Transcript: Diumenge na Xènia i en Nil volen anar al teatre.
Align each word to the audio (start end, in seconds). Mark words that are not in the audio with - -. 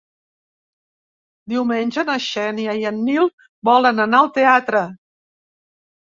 Diumenge 1.51 2.05
na 2.07 2.15
Xènia 2.27 2.73
i 2.83 2.87
en 2.91 2.97
Nil 3.09 3.29
volen 3.69 4.01
anar 4.05 4.23
al 4.23 4.31
teatre. 4.39 4.81